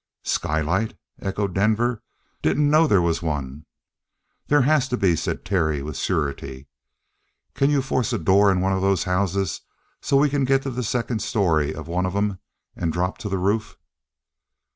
"Skylight?" 0.23 0.97
echoed 1.21 1.53
Denver. 1.53 2.01
"Didn't 2.41 2.71
know 2.71 2.87
there 2.87 3.03
was 3.03 3.21
one." 3.21 3.67
"There 4.47 4.63
has 4.63 4.87
to 4.87 4.97
be," 4.97 5.15
said 5.15 5.45
Terry, 5.45 5.83
with 5.83 5.95
surety. 5.95 6.67
"Can 7.53 7.69
you 7.69 7.83
force 7.83 8.11
a 8.11 8.17
door 8.17 8.51
in 8.51 8.61
one 8.61 8.73
of 8.73 8.81
those 8.81 9.03
houses 9.03 9.61
so 10.01 10.17
we 10.17 10.27
can 10.27 10.43
get 10.43 10.63
to 10.63 10.71
the 10.71 10.81
second 10.81 11.21
story 11.21 11.75
of 11.75 11.87
one 11.87 12.07
of 12.07 12.15
'em 12.15 12.39
and 12.75 12.91
drop 12.91 13.19
to 13.19 13.29
the 13.29 13.37
roof?" 13.37 13.77